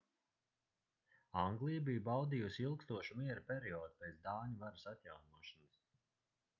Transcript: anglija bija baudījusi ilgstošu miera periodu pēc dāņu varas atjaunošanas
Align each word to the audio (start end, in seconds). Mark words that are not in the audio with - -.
anglija 1.41 1.83
bija 1.89 2.03
baudījusi 2.09 2.65
ilgstošu 2.65 3.19
miera 3.21 3.45
periodu 3.53 4.01
pēc 4.03 4.19
dāņu 4.27 4.61
varas 4.65 4.91
atjaunošanas 4.95 5.83